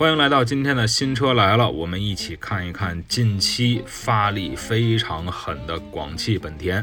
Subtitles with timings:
[0.00, 6.82] 欢迎来到今天的新车来了，我们一起看一看近期发力非常狠的广汽本田。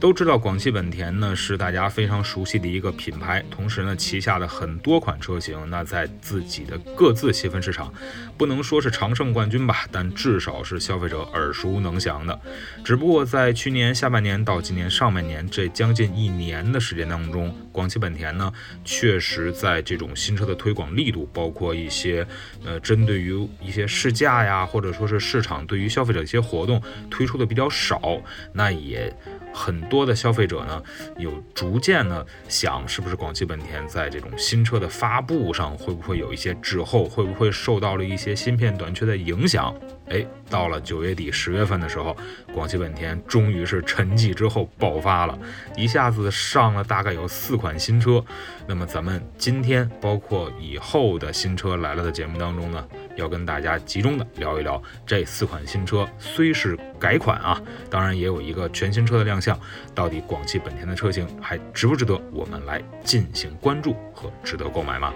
[0.00, 7.92] 都知道广汽本田呢是大家非常熟悉的一个品牌，同时呢旗下的很多款车型，那在自己的各自细分市场，
[8.36, 12.38] 不能说是常胜冠军吧，但至少是消费者耳熟能详的。
[12.82, 18.52] 只不过在去年下半年到今年上半年这将近一年的时间当中，广汽本田呢
[18.84, 22.26] 确实在这种新车的推广力度，包括一些
[22.64, 26.80] 呃针对于一些试驾呀，或者说是市场对于消费者一些活动
[27.10, 28.20] 推出的比较少，
[28.52, 29.14] 那也。
[29.56, 30.82] 很多的消费者呢，
[31.16, 39.72] 有逐渐呢想，是不是广汽本田在这种新车的发布上会不会有一些滞后，会不会受到了一些芯片短缺的影响？
[40.08, 42.16] 哎，到了九月底十月份的时候，
[42.52, 45.38] 广汽本田终于是沉寂之后爆发了，
[45.76, 48.22] 一下子上了大概有四款新车。
[48.66, 52.86] 那么咱们今天包括以后的新车来了的节目当中呢？
[53.16, 59.58] 要跟大家集中的聊一聊这四款新车，虽是改款啊，当然也有一个全新车的亮相，
[59.94, 65.14] 到底广汽本田的车型还值不值得我们来进行关注和值得购买吗？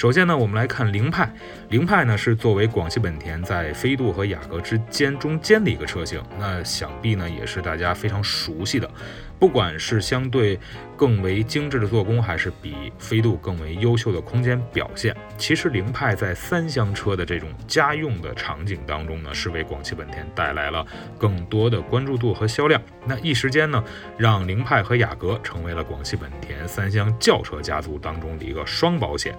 [0.00, 1.30] 首先呢，我们来看凌派。
[1.68, 8.90] 凌派呢是作为广汽本田在飞度和雅阁之间中间的一个车型，那想必呢也是大家非常熟悉的。
[9.40, 10.60] 不管是相对
[10.98, 20.86] 更为精致的做工，还是比飞度更为优秀的空间表现，其实凌派在三厢车的这种家用的场景当中呢，是为广汽本田带来了
[21.18, 22.80] 更多的关注度和销量。
[23.06, 23.82] 那一时间呢，
[24.18, 29.34] 让凌派和雅阁成为了广汽本田三厢轿车家族当中的一个双保险。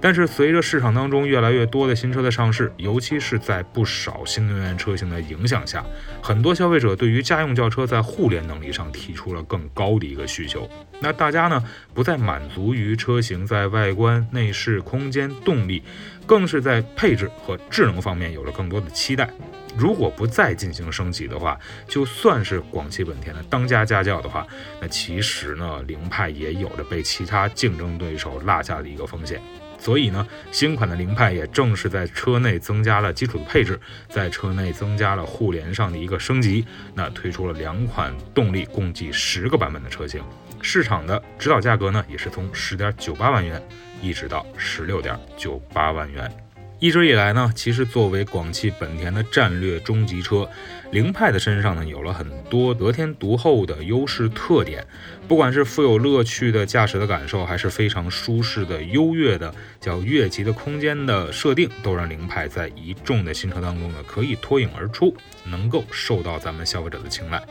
[0.00, 5.84] 但是随着市场当中越来越多的新车的上市，尤其是在不少新能源车型的影响下，
[6.20, 10.68] 很多消费者对于家用轿车在互联能力上提出出了更高的一个需求。
[11.00, 11.62] 那大家呢
[11.92, 15.82] 不再满足于车型在外观、内饰、空间、动力，
[16.26, 19.28] 更是在配置和智能方面有了更多的期待。
[19.76, 21.56] 如果不再进行升级的话，
[21.86, 24.44] 就算是广汽本田的当家家轿的话，
[24.80, 29.40] 那其实呢，凌派也有着被其他竞争对手落下的一个风险。
[29.78, 40.22] 所以呢，新款的凌派也正是在车内增加了基础的配置，在车内增加了互联上的一个升级，那推出了两款动力共计十个版本的车型，
[40.60, 43.62] 市场的指导价格呢也是从十点九八万元
[44.02, 46.47] 一直到十六点九八万元。
[46.80, 50.48] 一直以来呢，其实作为广汽本田的战略中级车，
[50.92, 54.86] 凌派的身上呢有了很多得天独厚的优势特点，
[55.26, 65.12] 不管是富有乐趣的驾驶的感受，还是非常舒适的优越的叫越级的空间的设定，都让凌派在一众的新车当中呢可以脱颖而出，
[65.46, 67.42] 能够受到咱们消费者的青睐。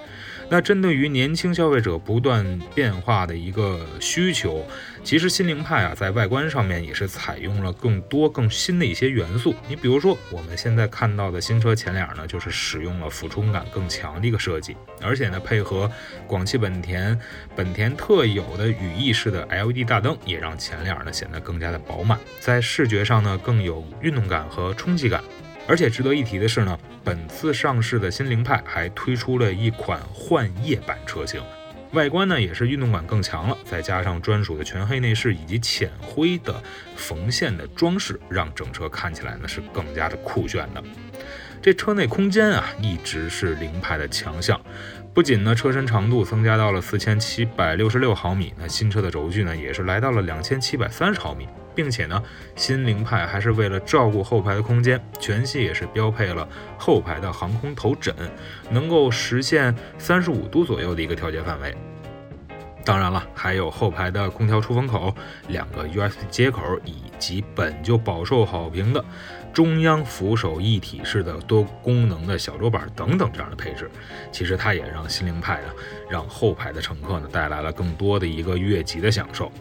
[0.50, 4.66] 那针对于年轻消费者不断变化的一个需求，
[5.03, 9.53] 其实新凌派啊，在外观上面也是采用了更多更新的一些元素。
[9.68, 15.91] 你比如说，我们现在看到的新车前脸呢，就是使用了俯冲感更强的一个设计，而且呢，配合
[16.25, 17.19] 广汽本田
[17.53, 25.22] 本田特有的羽翼式的 LED 大灯，也让前脸呢显得更加的饱满，在视觉上呢更有运动感和冲击感。
[25.67, 31.41] 而且值得一提的是呢，本次上市的新凌派还推出了一款幻夜版车型，
[31.91, 36.61] 外观呢也是运动感更强了，再加上专属的全黑内饰以及浅灰的
[36.95, 40.81] 缝线的装饰，让整车看起来呢是更加的酷炫的。
[41.61, 44.59] 这车内空间啊，一直是凌派的强项。
[45.13, 52.23] 不仅呢，车身长度增加到了四千七百六十六毫米，那新车的轴距呢，也是来到了两千七百三十毫米，并且呢，
[52.55, 58.15] 新凌派还是为了照顾后排的空间，全系也是标配了后排的航空头枕，
[58.71, 61.77] 能够实现三十五度左右的一个调节范围。
[62.83, 65.13] 当然了，还有后排的空调出风口、
[65.49, 69.03] 两个 USB 接口，以及本就饱受好评的
[69.53, 73.91] 中央扶手一体式的多功能的小桌板等等这样的配置。
[74.31, 75.69] 其实它也让新凌派啊，
[76.09, 79.52] 让后排的乘客呢带来了更多的一个越级的享受。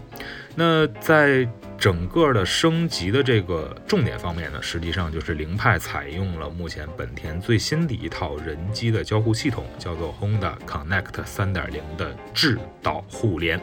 [0.59, 1.47] 那在
[1.79, 13.61] 整个的升级的这个重点方面呢，实际上就是凌派采用了目前本田最新的一套人机的交互系统，叫做 Honda Connect 3.0的智导互联。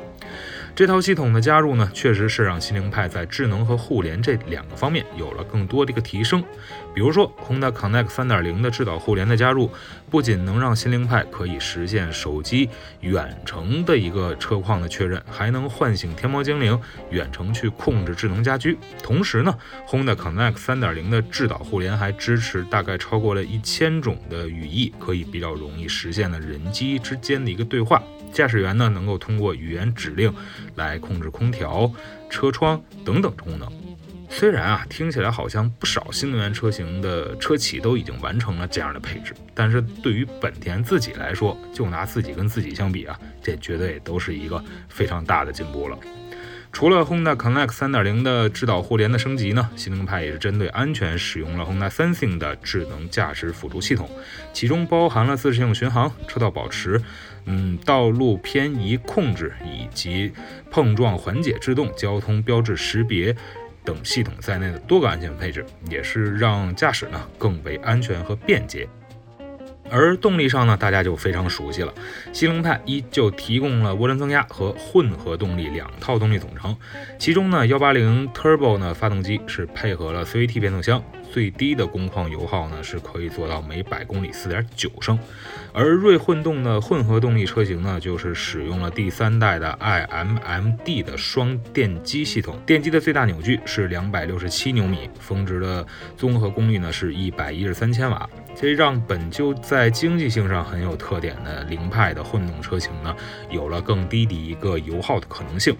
[0.75, 6.43] 这套系统的加入呢，确实是让新凌派在智能和互联这两个方面有了更多的一个提升。
[6.95, 9.69] 比如说，Honda Connect 3.0的智导互联的加入，
[10.09, 12.67] 不仅能让新凌派可以实现手机
[13.01, 16.79] 远程的一个车况的确认，还能唤醒天猫精灵
[17.11, 18.75] 远程去控制智能家居。
[19.03, 19.55] 同时呢
[19.87, 28.01] ，Honda Connect 3.0的智导互联还支持大概超过了一千种的语义，可以比较容易实现了人机之间的一个对话。
[28.33, 30.33] 驾驶员呢，能够通过语言指令
[30.75, 31.89] 来控制空调、
[32.29, 33.71] 车窗等等功能。
[34.29, 45.95] 虽然啊，听起来好像不少新能源车型的车企都已经完成了这样的配置，但是对于本田自己来说，就拿自己跟自己相比啊，这绝对都是一个非常大的进步了。
[46.73, 54.09] 除了 Honda Connect 3.0的智导互联的升级呢，新能派也是针对安全使用了 Honda Sensing 的智能驾驶辅助系统，
[54.51, 56.99] 其中包含了自适应巡航、车道保持、
[57.45, 60.33] 嗯道路偏移控制以及
[60.71, 63.33] 碰撞缓解制动、交通标志识别
[63.85, 68.89] 等系统在内的多个安全配置，也是让驾驶呢更为安全和便捷。
[69.93, 71.93] 而动力上呢，大家就非常熟悉了。
[72.31, 76.75] 新凌派依旧提供了涡轮增压和混合动力两套动力总成，
[77.19, 85.19] 其中呢，幺八零 Turbo 呢发动机是配合了 CVT 变速箱，最低的工况油耗呢是可以做到每百公里四点九升。
[85.71, 95.85] 而锐混动的混合动力车型呢，就是使用了第三代的 iMMD 的双电机系统，电机的最大扭矩是两百六十七牛米，峰值的
[96.17, 98.27] 综合功率呢是一百一十三千瓦。
[98.55, 103.15] 这让本就在经济性上很有特点的凌派的混动车型呢，
[103.49, 105.75] 有了更低的一个油耗的可能性。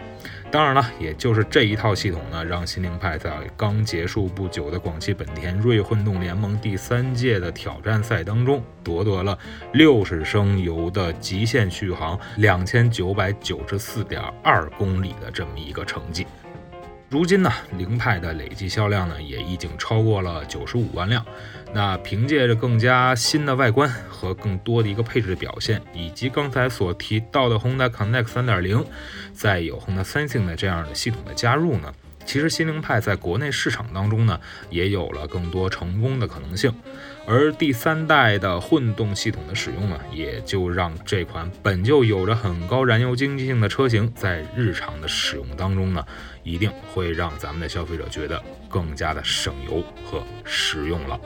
[0.52, 9.38] 当然了，也就是这一套系统呢，让新凌派在刚结束不久的广汽本田锐混动联盟第三届的挑战赛当中，夺得了
[9.74, 16.28] 六十升油的极限续航两千九百九十四点二公里的这么一个成绩。
[17.14, 21.24] 如今呢，凌派的累计销量呢也已经超过了九十五万辆。
[21.72, 28.84] 那凭借着更加新的外观和更多的一个配置表现，以及刚才所提到的 Honda Connect 3.0，
[29.32, 31.94] 再有 Honda Sensing 的这样的系统的加入呢，
[32.26, 34.40] 其实新凌派在国内市场当中呢
[34.72, 36.74] 也有了更多成功的可能性。
[37.26, 46.06] 而第三代的混动系统的使用呢，也就让这款本就有着很高燃油经济性的车型，在日常的使用当中呢，
[46.44, 51.20] 一定会让咱们的消费者觉得更加的省油和实用了。